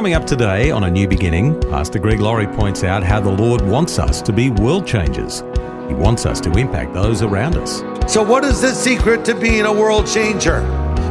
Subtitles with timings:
[0.00, 3.60] Coming up today on A New Beginning, Pastor Greg Laurie points out how the Lord
[3.60, 5.40] wants us to be world changers.
[5.88, 7.82] He wants us to impact those around us.
[8.10, 10.62] So, what is the secret to being a world changer?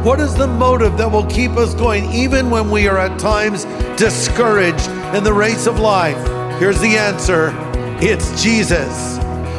[0.02, 3.62] What is the motive that will keep us going even when we are at times
[3.96, 6.18] discouraged in the race of life?
[6.58, 7.54] Here's the answer
[8.02, 9.18] it's Jesus.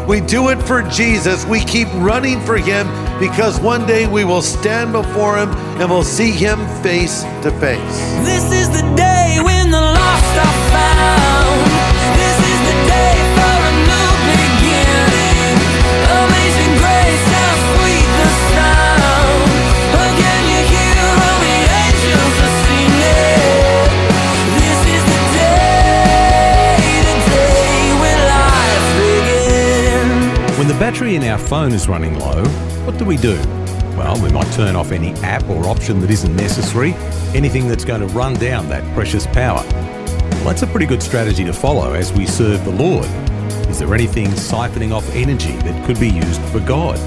[0.09, 1.45] We do it for Jesus.
[1.45, 2.85] We keep running for Him
[3.17, 7.97] because one day we will stand before Him and we'll see Him face to face.
[8.25, 9.10] This is the day
[31.31, 32.43] our phone is running low,
[32.85, 33.35] what do we do?
[33.95, 36.93] Well, we might turn off any app or option that isn't necessary,
[37.33, 39.63] anything that's going to run down that precious power.
[39.63, 43.05] Well, that's a pretty good strategy to follow as we serve the Lord.
[43.69, 46.99] Is there anything siphoning off energy that could be used for God?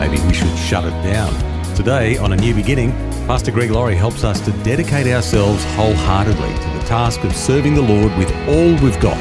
[0.00, 1.32] Maybe we should shut it down.
[1.76, 2.90] Today, on A New Beginning,
[3.28, 7.82] Pastor Greg Laurie helps us to dedicate ourselves wholeheartedly to the task of serving the
[7.82, 9.18] Lord with all we've got.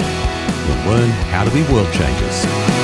[0.68, 2.83] We'll learn how to be world changers.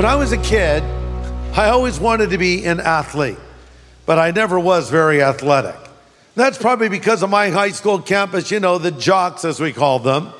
[0.00, 0.82] When I was a kid,
[1.52, 3.36] I always wanted to be an athlete,
[4.06, 5.76] but I never was very athletic.
[6.34, 9.98] That's probably because of my high school campus, you know, the jocks, as we call
[9.98, 10.32] them.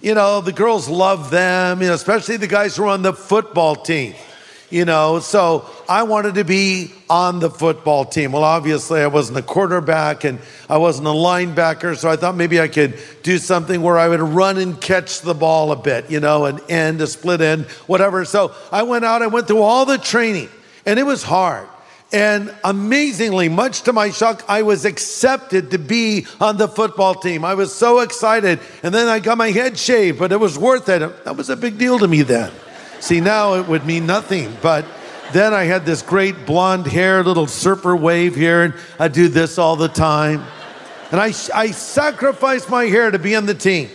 [0.00, 3.12] You know, the girls love them, you know, especially the guys who are on the
[3.12, 4.16] football team.
[4.74, 8.32] You know, so I wanted to be on the football team.
[8.32, 12.60] Well, obviously, I wasn't a quarterback and I wasn't a linebacker, so I thought maybe
[12.60, 16.18] I could do something where I would run and catch the ball a bit, you
[16.18, 18.24] know, an end, a split end, whatever.
[18.24, 20.48] So I went out, I went through all the training,
[20.84, 21.68] and it was hard.
[22.12, 27.44] And amazingly, much to my shock, I was accepted to be on the football team.
[27.44, 28.58] I was so excited.
[28.82, 30.98] And then I got my head shaved, but it was worth it.
[31.24, 32.50] That was a big deal to me then.
[33.00, 34.56] See, now it would mean nothing.
[34.62, 34.84] But
[35.32, 39.58] then I had this great blonde hair, little surfer wave here, and I do this
[39.58, 40.44] all the time.
[41.10, 43.88] And I, I sacrificed my hair to be on the team.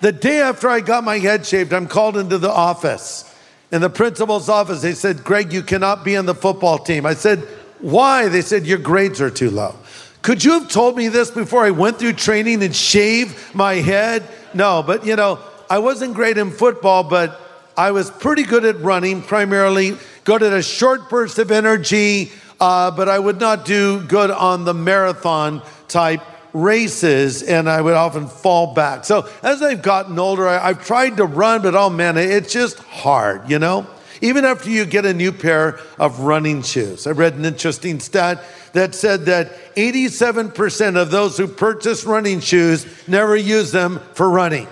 [0.00, 3.26] The day after I got my head shaved, I'm called into the office.
[3.72, 7.06] In the principal's office, they said, Greg, you cannot be on the football team.
[7.06, 7.40] I said,
[7.80, 8.28] why?
[8.28, 9.74] They said, your grades are too low.
[10.22, 14.22] Could you have told me this before I went through training and shaved my head?
[14.52, 17.40] No, but you know, I wasn't great in football, but
[17.80, 22.30] I was pretty good at running, primarily good at a short burst of energy,
[22.60, 26.20] uh, but I would not do good on the marathon type
[26.52, 29.06] races, and I would often fall back.
[29.06, 32.78] So as I've gotten older, I, I've tried to run, but oh man, it's just
[32.80, 33.86] hard, you know?
[34.20, 37.06] Even after you get a new pair of running shoes.
[37.06, 42.84] I read an interesting stat that said that 87% of those who purchase running shoes
[43.08, 44.68] never use them for running.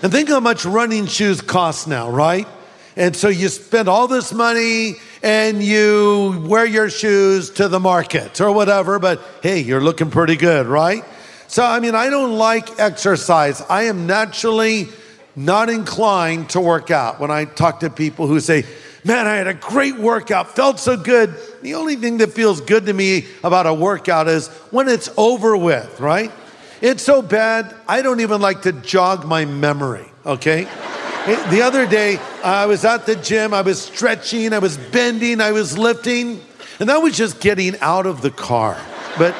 [0.00, 2.46] And think how much running shoes cost now, right?
[2.94, 8.40] And so you spend all this money and you wear your shoes to the market
[8.40, 11.04] or whatever, but hey, you're looking pretty good, right?
[11.48, 13.60] So, I mean, I don't like exercise.
[13.68, 14.88] I am naturally
[15.34, 17.18] not inclined to work out.
[17.18, 18.64] When I talk to people who say,
[19.04, 21.34] Man, I had a great workout, felt so good.
[21.62, 25.56] The only thing that feels good to me about a workout is when it's over
[25.56, 26.32] with, right?
[26.80, 30.64] It's so bad, I don't even like to jog my memory, okay?
[31.50, 35.50] the other day, I was at the gym, I was stretching, I was bending, I
[35.52, 36.40] was lifting,
[36.78, 38.80] and that was just getting out of the car.
[39.18, 39.34] But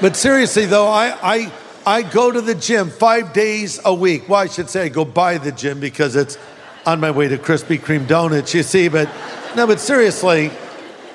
[0.00, 1.52] but seriously though, I I
[1.84, 4.28] I go to the gym five days a week.
[4.28, 6.38] Well, I should say I go by the gym because it's
[6.86, 9.08] on my way to Krispy Kreme donuts, you see, but
[9.54, 10.50] no, but seriously,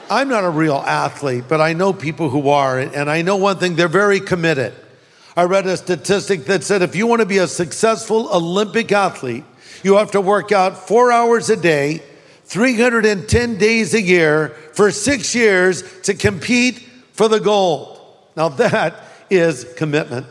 [0.09, 3.57] I'm not a real athlete, but I know people who are, and I know one
[3.57, 4.73] thing, they're very committed.
[5.35, 9.43] I read a statistic that said if you want to be a successful Olympic athlete,
[9.83, 12.01] you have to work out four hours a day,
[12.45, 16.79] 310 days a year for six years to compete
[17.11, 18.01] for the gold.
[18.35, 20.25] Now that is commitment.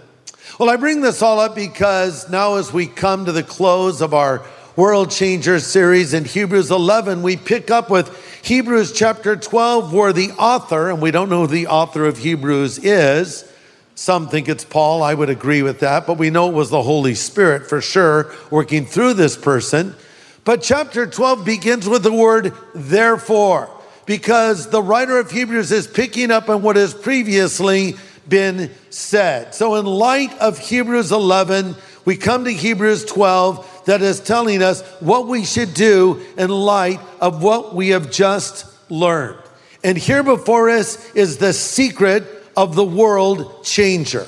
[0.58, 4.14] Well, I bring this all up because now, as we come to the close of
[4.14, 4.42] our
[4.74, 8.08] World Changer series in Hebrews 11, we pick up with
[8.46, 12.78] Hebrews chapter 12, where the author, and we don't know who the author of Hebrews
[12.78, 13.52] is,
[13.96, 16.84] some think it's Paul, I would agree with that, but we know it was the
[16.84, 19.96] Holy Spirit for sure working through this person.
[20.44, 23.68] But chapter 12 begins with the word therefore,
[24.06, 27.96] because the writer of Hebrews is picking up on what has previously
[28.28, 29.56] been said.
[29.56, 34.82] So, in light of Hebrews 11, we come to Hebrews 12 that is telling us
[35.00, 39.38] what we should do in light of what we have just learned.
[39.82, 42.24] And here before us is the secret
[42.56, 44.26] of the world changer.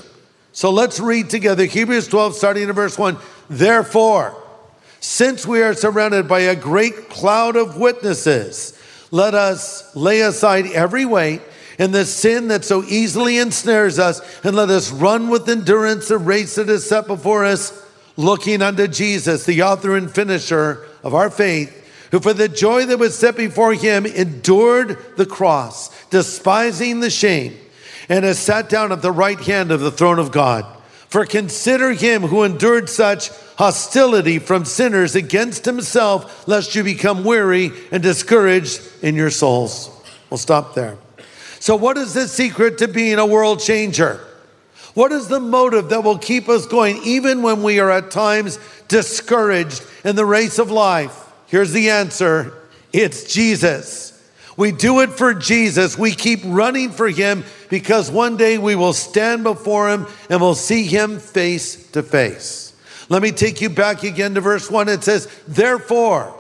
[0.52, 3.16] So let's read together Hebrews 12, starting in verse 1.
[3.50, 4.40] Therefore,
[5.00, 11.04] since we are surrounded by a great cloud of witnesses, let us lay aside every
[11.04, 11.42] weight
[11.78, 16.18] and the sin that so easily ensnares us, and let us run with endurance the
[16.18, 17.87] race that is set before us
[18.18, 21.74] looking unto Jesus, the author and finisher of our faith,
[22.10, 27.56] who for the joy that was set before him endured the cross, despising the shame,
[28.08, 30.66] and has sat down at the right hand of the throne of God.
[31.08, 37.70] For consider him who endured such hostility from sinners against himself, lest you become weary
[37.92, 39.90] and discouraged in your souls.
[40.28, 40.98] We'll stop there.
[41.60, 44.20] So, what is the secret to being a world changer?
[44.98, 48.58] What is the motive that will keep us going even when we are at times
[48.88, 51.30] discouraged in the race of life?
[51.46, 52.52] Here's the answer
[52.92, 54.20] it's Jesus.
[54.56, 55.96] We do it for Jesus.
[55.96, 60.56] We keep running for him because one day we will stand before him and we'll
[60.56, 62.74] see him face to face.
[63.08, 64.88] Let me take you back again to verse 1.
[64.88, 66.34] It says, Therefore,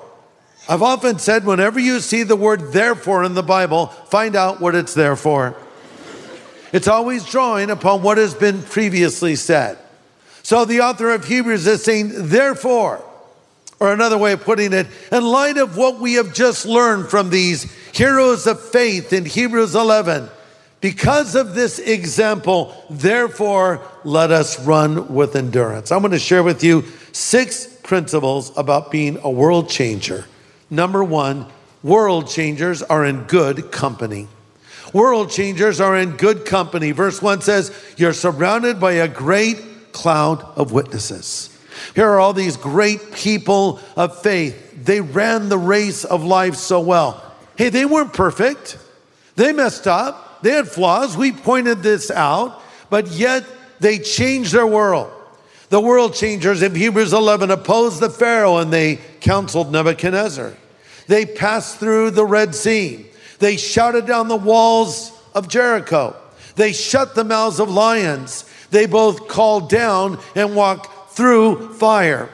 [0.68, 4.74] I've often said, whenever you see the word therefore in the Bible, find out what
[4.74, 5.56] it's there for.
[6.72, 9.78] It's always drawing upon what has been previously said.
[10.42, 13.04] So the author of Hebrews is saying, therefore,
[13.80, 17.30] or another way of putting it, in light of what we have just learned from
[17.30, 20.28] these heroes of faith in Hebrews 11,
[20.80, 25.90] because of this example, therefore, let us run with endurance.
[25.90, 30.26] I'm going to share with you six principles about being a world changer.
[30.70, 31.46] Number one,
[31.82, 34.28] world changers are in good company.
[34.92, 36.92] World changers are in good company.
[36.92, 41.54] Verse 1 says, You're surrounded by a great cloud of witnesses.
[41.94, 44.84] Here are all these great people of faith.
[44.84, 47.22] They ran the race of life so well.
[47.56, 48.78] Hey, they weren't perfect,
[49.36, 51.16] they messed up, they had flaws.
[51.16, 53.44] We pointed this out, but yet
[53.80, 55.12] they changed their world.
[55.68, 60.54] The world changers in Hebrews 11 opposed the Pharaoh and they counseled Nebuchadnezzar.
[61.08, 63.06] They passed through the Red Sea.
[63.38, 66.16] They shouted down the walls of Jericho.
[66.56, 68.44] They shut the mouths of lions.
[68.70, 72.28] They both called down and walked through fire.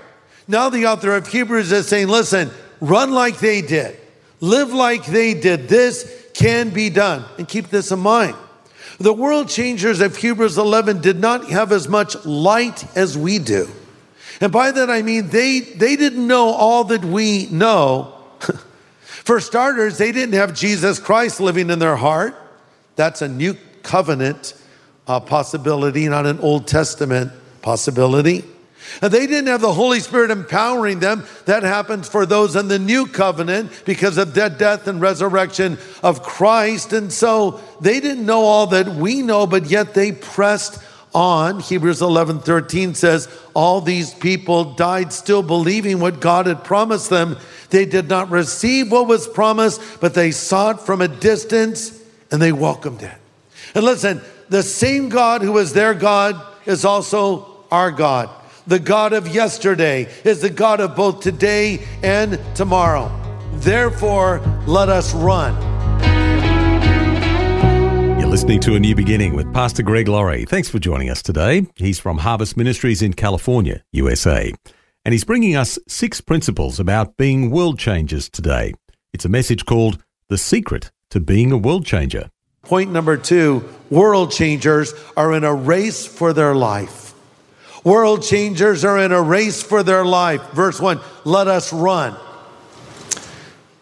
[0.48, 3.98] Now, the author of Hebrews is saying, listen, run like they did,
[4.40, 5.68] live like they did.
[5.68, 7.24] This can be done.
[7.38, 8.36] And keep this in mind.
[8.98, 13.68] The world changers of Hebrews 11 did not have as much light as we do.
[14.40, 18.14] And by that I mean they, they didn't know all that we know
[19.24, 22.36] for starters, they didn't have Jesus Christ living in their heart.
[22.96, 24.54] That's a new covenant
[25.06, 27.32] uh, possibility, not an Old Testament
[27.62, 28.44] possibility.
[29.00, 31.24] And they didn't have the Holy Spirit empowering them.
[31.46, 36.22] That happens for those in the new covenant because of the death and resurrection of
[36.22, 36.92] Christ.
[36.92, 40.82] And so they didn't know all that we know, but yet they pressed
[41.14, 41.60] on.
[41.60, 47.36] Hebrews 11 13 says, All these people died still believing what God had promised them.
[47.70, 52.42] They did not receive what was promised, but they saw it from a distance and
[52.42, 53.14] they welcomed it.
[53.74, 58.28] And listen, the same God who is their God is also our God.
[58.66, 63.10] The God of yesterday is the God of both today and tomorrow.
[63.54, 65.73] Therefore, let us run
[68.34, 70.44] listening to A New Beginning with Pastor Greg Laurie.
[70.44, 71.68] Thanks for joining us today.
[71.76, 74.52] He's from Harvest Ministries in California, USA,
[75.04, 78.74] and he's bringing us six principles about being world changers today.
[79.12, 82.28] It's a message called The Secret to Being a World Changer.
[82.62, 87.14] Point number two world changers are in a race for their life.
[87.84, 90.42] World changers are in a race for their life.
[90.50, 92.16] Verse one, let us run.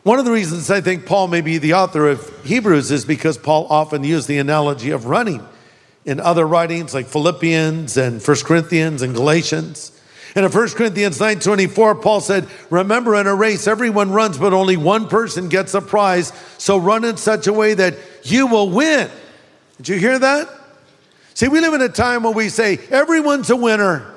[0.02, 3.38] One of the reasons I think Paul may be the author of Hebrews is because
[3.38, 5.46] Paul often used the analogy of running
[6.04, 9.92] in other writings like Philippians and 1 Corinthians and Galatians.
[10.34, 14.76] And in 1 Corinthians 9:24, Paul said, Remember, in a race, everyone runs, but only
[14.76, 16.32] one person gets a prize.
[16.58, 17.94] So run in such a way that
[18.24, 19.08] you will win.
[19.76, 20.48] Did you hear that?
[21.34, 24.12] See, we live in a time where we say, everyone's a winner.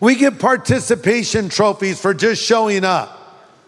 [0.00, 3.21] We get participation trophies for just showing up,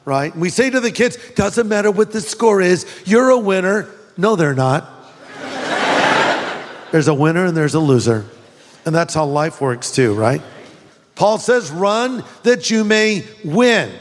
[0.04, 0.34] right?
[0.36, 3.88] We say to the kids, doesn't matter what the score is, you're a winner.
[4.16, 4.90] No, they're not.
[6.92, 8.24] there's a winner and there's a loser.
[8.86, 10.42] And that's how life works too, right?
[11.14, 13.92] Paul says, run that you may win.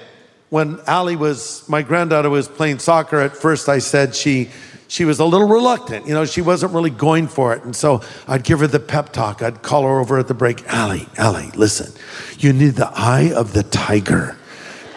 [0.50, 4.50] When Allie was, my granddaughter was playing soccer, at first I said she,
[4.88, 6.07] she was a little reluctant.
[6.07, 7.63] You know, she wasn't really going for it.
[7.63, 9.41] And so I'd give her the pep talk.
[9.41, 11.91] I'd call her over at the break, Allie, Allie, listen,
[12.38, 14.38] you need the eye of the tiger.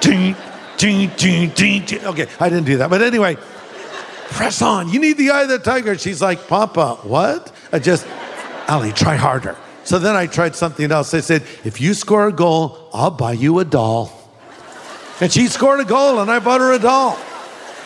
[0.00, 0.36] Ding,
[0.76, 2.04] ding, ding, ding, ding.
[2.04, 2.90] Okay, I didn't do that.
[2.90, 3.36] But anyway,
[4.30, 4.88] press on.
[4.90, 5.96] You need the eye of the tiger.
[5.98, 7.52] She's like, Papa, what?
[7.72, 8.06] I just,
[8.68, 9.56] Allie, try harder.
[9.84, 11.14] So then I tried something else.
[11.14, 14.12] I said, if you score a goal, I'll buy you a doll.
[15.20, 17.18] And she scored a goal, and I bought her a doll.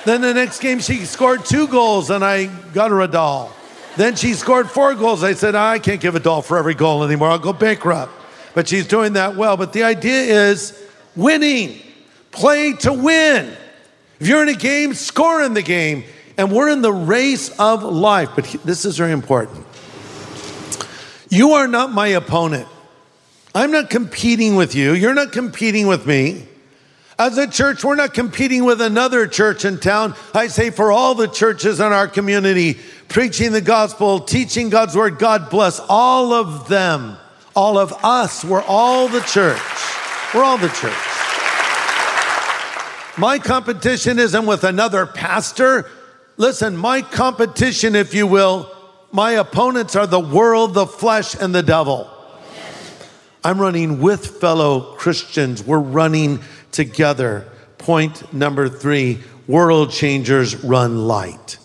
[0.05, 3.53] Then the next game, she scored two goals, and I got her a doll.
[3.97, 5.23] Then she scored four goals.
[5.23, 7.29] I said, I can't give a doll for every goal anymore.
[7.29, 8.13] I'll go bankrupt.
[8.55, 9.57] But she's doing that well.
[9.57, 10.81] But the idea is
[11.15, 11.81] winning,
[12.31, 13.57] play to win.
[14.19, 16.05] If you're in a game, score in the game.
[16.37, 18.31] And we're in the race of life.
[18.35, 19.67] But this is very important.
[21.29, 22.67] You are not my opponent.
[23.55, 24.93] I'm not competing with you.
[24.95, 26.47] You're not competing with me.
[27.19, 30.15] As a church, we're not competing with another church in town.
[30.33, 35.19] I say for all the churches in our community, preaching the gospel, teaching God's word,
[35.19, 37.19] God bless all of them,
[37.55, 38.43] all of us.
[38.43, 39.61] We're all the church.
[40.35, 40.95] We're all the church.
[43.21, 45.91] My competition isn't with another pastor.
[46.39, 48.75] Listen, my competition, if you will,
[49.13, 52.11] my opponents are the world, the flesh, and the devil.
[53.45, 55.63] I'm running with fellow Christians.
[55.63, 56.41] We're running
[56.73, 57.47] together.
[57.77, 61.59] Point number three world changers run light.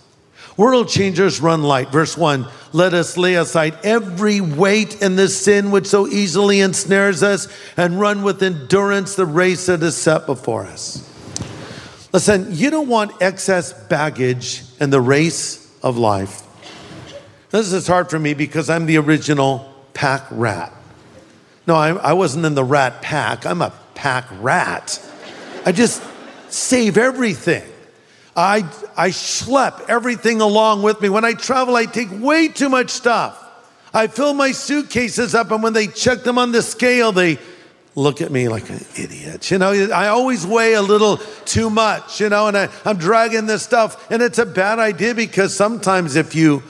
[0.58, 1.90] World changers run light.
[1.90, 7.24] Verse one, let us lay aside every weight and the sin which so easily ensnares
[7.24, 7.48] us
[7.78, 11.15] and run with endurance the race that is set before us.
[12.16, 16.44] Listen, you don't want excess baggage in the race of life.
[17.50, 20.72] This is hard for me because I'm the original pack rat.
[21.68, 23.46] No, I, I wasn't in the rat pack.
[23.46, 24.98] I'm a pack rat.
[25.66, 26.02] I just
[26.48, 27.70] save everything.
[28.34, 28.60] I,
[28.96, 31.10] I schlep everything along with me.
[31.10, 33.38] When I travel, I take way too much stuff.
[33.94, 37.40] I fill my suitcases up, and when they check them on the scale, they
[37.96, 39.50] look at me like an idiot.
[39.50, 43.46] You know, I always weigh a little too much, you know, and I, I'm dragging
[43.46, 44.12] this stuff.
[44.12, 46.62] And it's a bad idea because sometimes if you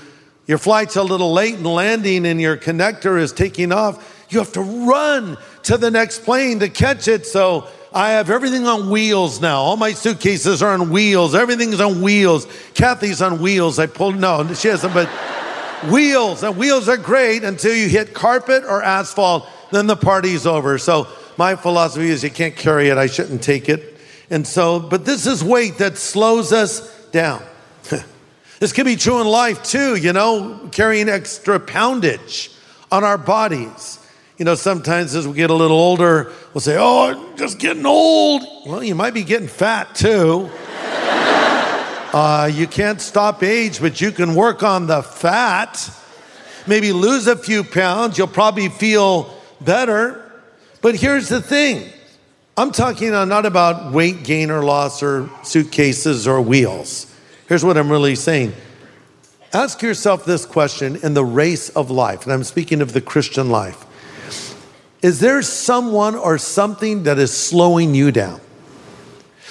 [0.47, 4.51] your flight's a little late in landing and your connector is taking off, you have
[4.53, 7.25] to run to the next plane to catch it.
[7.25, 9.61] So I have everything on wheels now.
[9.61, 11.33] All my suitcases are on wheels.
[11.33, 12.45] Everything's on wheels.
[12.75, 13.79] Kathy's on wheels.
[13.79, 15.07] I pulled, no, she hasn't, but
[15.91, 16.43] wheels.
[16.43, 20.77] And wheels are great until you hit carpet or asphalt, then the party's over.
[20.77, 23.97] So my philosophy is you can't carry it, I shouldn't take it.
[24.29, 27.43] And so, but this is weight that slows us down.
[28.59, 32.51] this can be true in life too, you know, carrying extra poundage
[32.91, 33.99] on our bodies.
[34.37, 37.85] You know, sometimes as we get a little older, we'll say, Oh, I'm just getting
[37.85, 38.43] old.
[38.65, 40.49] Well, you might be getting fat too.
[42.13, 45.89] uh, you can't stop age, but you can work on the fat.
[46.67, 50.21] Maybe lose a few pounds, you'll probably feel better.
[50.81, 51.89] But here's the thing
[52.57, 57.13] I'm talking not about weight gain or loss or suitcases or wheels.
[57.47, 58.53] Here's what I'm really saying.
[59.53, 63.49] Ask yourself this question in the race of life, and I'm speaking of the Christian
[63.49, 63.85] life.
[65.01, 68.41] Is there someone or something that is slowing you down?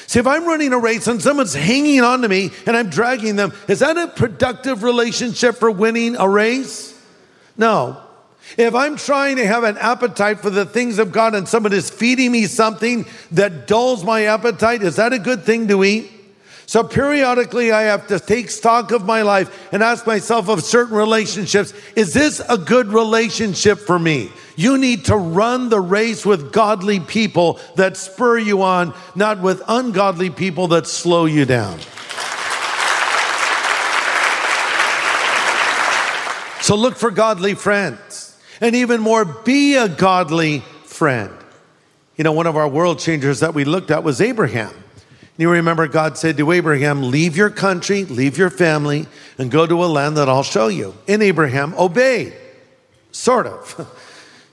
[0.06, 3.37] See, if I'm running a race and someone's hanging on to me and I'm dragging
[3.37, 7.00] them, is that a productive relationship for winning a race?
[7.56, 8.03] No.
[8.56, 11.90] If I'm trying to have an appetite for the things of God and someone is
[11.90, 16.11] feeding me something that dulls my appetite, is that a good thing to eat?
[16.66, 20.96] So periodically, I have to take stock of my life and ask myself of certain
[20.96, 24.30] relationships is this a good relationship for me?
[24.56, 29.62] You need to run the race with godly people that spur you on, not with
[29.68, 31.80] ungodly people that slow you down.
[36.62, 38.24] So look for godly friends.
[38.61, 41.32] And even more, be a godly friend.
[42.16, 44.73] You know, one of our world changers that we looked at was Abraham.
[45.37, 49.06] You remember God said to Abraham, Leave your country, leave your family,
[49.37, 50.94] and go to a land that I'll show you.
[51.08, 52.34] And Abraham obeyed,
[53.11, 54.00] sort of.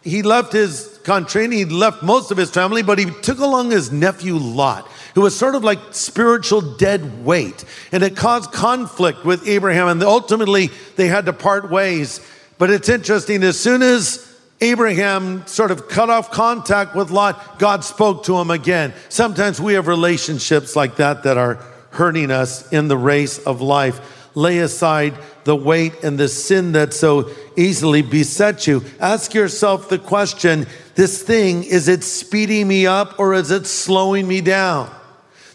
[0.03, 3.69] He left his country and he left most of his family, but he took along
[3.69, 7.63] his nephew Lot, who was sort of like spiritual dead weight.
[7.91, 12.19] And it caused conflict with Abraham, and ultimately they had to part ways.
[12.61, 17.57] But it's interesting, as soon as Abraham sort of cut off contact with Lot.
[17.57, 18.93] God spoke to him again.
[19.09, 21.55] Sometimes we have relationships like that that are
[21.89, 24.27] hurting us in the race of life.
[24.35, 28.83] Lay aside the weight and the sin that so easily beset you.
[28.99, 34.27] Ask yourself the question this thing, is it speeding me up or is it slowing
[34.27, 34.87] me down?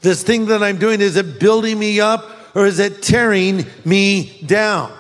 [0.01, 4.43] This thing that I'm doing, is it building me up or is it tearing me
[4.45, 4.96] down?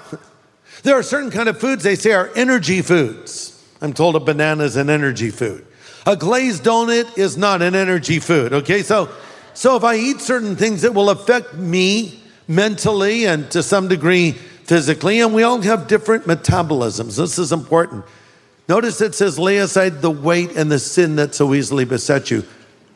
[0.87, 3.61] There are certain kind of foods they say are energy foods.
[3.83, 5.66] I'm told a banana is an energy food.
[6.07, 8.52] A glazed donut is not an energy food.
[8.52, 9.09] Okay, so
[9.52, 14.31] so if I eat certain things, it will affect me mentally and to some degree
[14.31, 17.16] physically, and we all have different metabolisms.
[17.16, 18.05] This is important.
[18.69, 22.45] Notice it says, lay aside the weight and the sin that so easily beset you.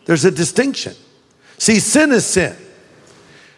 [0.04, 0.94] There's a distinction.
[1.58, 2.54] See, sin is sin.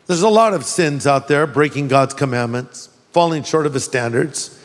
[0.07, 4.59] There's a lot of sins out there, breaking God's commandments, falling short of his standards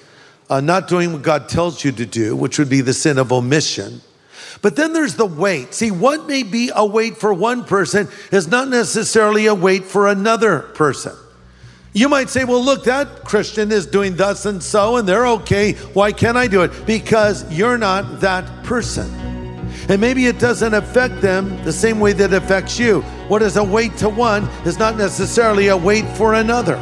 [0.49, 3.31] uh, not doing what God tells you to do, which would be the sin of
[3.31, 4.01] omission.
[4.61, 5.73] But then there's the weight.
[5.73, 10.07] See, what may be a weight for one person is not necessarily a weight for
[10.07, 11.13] another person.
[11.93, 15.73] You might say, well, look, that Christian is doing thus and so, and they're okay.
[15.73, 16.85] Why can't I do it?
[16.85, 19.09] Because you're not that person.
[19.89, 23.01] And maybe it doesn't affect them the same way that affects you.
[23.29, 26.77] What is a weight to one is not necessarily a weight for another.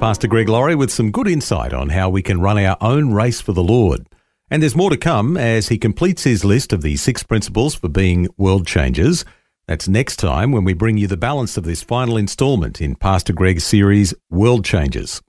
[0.00, 3.40] Pastor Greg Laurie with some good insight on how we can run our own race
[3.40, 4.06] for the Lord.
[4.50, 7.88] And there's more to come as he completes his list of the six principles for
[7.88, 9.24] being world changers.
[9.66, 13.32] That's next time when we bring you the balance of this final installment in Pastor
[13.32, 15.22] Greg's series, World Changers.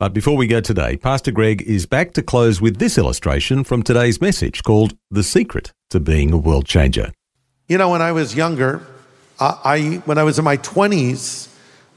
[0.00, 3.84] But before we go today, Pastor Greg is back to close with this illustration from
[3.84, 7.12] today's message called The Secret to Being a World Changer.
[7.68, 8.84] You know, when I was younger,
[9.38, 11.53] uh, I when I was in my 20s,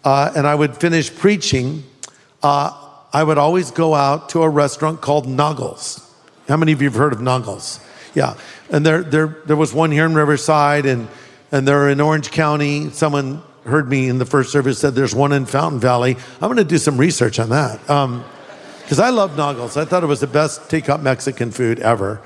[0.07, 1.83] uh, and I would finish preaching,
[2.41, 2.71] uh,
[3.11, 6.01] I would always go out to a restaurant called Naugles.
[6.47, 7.83] How many of you have heard of Naugles?
[8.15, 8.35] Yeah,
[8.69, 11.09] and there, there, there was one here in Riverside, and
[11.51, 12.89] and they're in Orange County.
[12.91, 16.15] Someone heard me in the first service said there's one in Fountain Valley.
[16.35, 19.75] I'm going to do some research on that because I love Naugles.
[19.75, 22.21] I thought it was the best takeout Mexican food ever.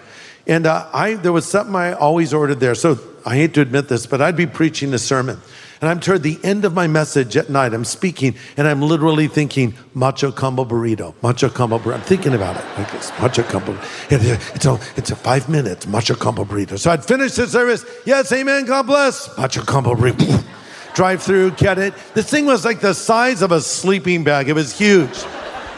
[0.46, 2.76] And uh, I, there was something I always ordered there.
[2.76, 5.39] So I hate to admit this, but I'd be preaching a sermon.
[5.82, 7.74] And I'm toward the end of my message at night.
[7.74, 11.96] I'm speaking and I'm literally thinking, macho combo burrito, macho combo burrito.
[11.96, 13.76] I'm thinking about it like this, macho combo.
[14.12, 16.78] It's a, it's a five minutes, macho combo burrito.
[16.78, 17.84] So I'd finish the service.
[18.06, 19.36] Yes, amen, God bless.
[19.39, 20.44] Macho combo burrito.
[20.94, 21.96] Drive through, get it.
[22.13, 24.50] This thing was like the size of a sleeping bag.
[24.50, 25.17] It was huge.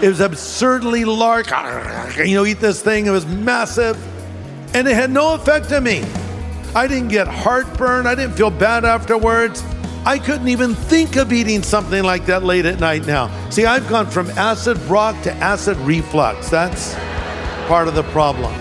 [0.02, 1.48] It was absurdly large.
[2.18, 3.06] You know, eat this thing.
[3.06, 3.98] It was massive.
[4.76, 6.04] And it had no effect on me.
[6.76, 8.06] I didn't get heartburn.
[8.06, 9.64] I didn't feel bad afterwards.
[10.06, 13.30] I couldn't even think of eating something like that late at night now.
[13.50, 16.50] See, I've gone from acid rock to acid reflux.
[16.50, 16.94] That's
[17.70, 18.54] part of the problem.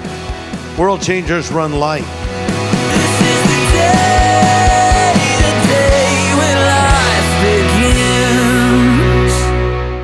[0.79, 2.05] World changers run light.
[2.05, 7.29] This is the day, the day when life
[7.67, 9.35] begins.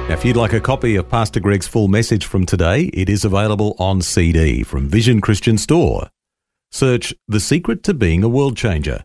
[0.09, 3.25] Now, if you'd like a copy of Pastor Greg's full message from today, it is
[3.25, 6.09] available on CD from Vision Christian Store.
[6.73, 9.05] Search The Secret to Being a World Changer